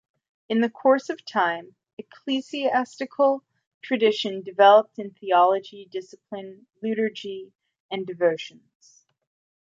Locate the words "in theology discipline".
4.97-6.65